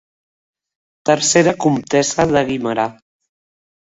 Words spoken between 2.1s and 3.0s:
de Guimerà.